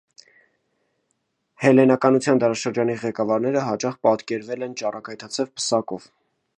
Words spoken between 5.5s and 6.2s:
պսակով։